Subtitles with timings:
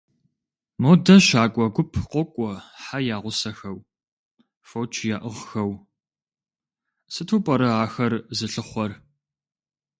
[0.81, 2.51] Модэ щакӀуэ гуп къокӀуэ
[2.83, 3.77] хьэ ягъусэхэу,
[4.69, 5.71] фоч яӀыгъхэу,
[7.13, 8.91] сыту пӀэрэ ахэр зылъыхъуэр?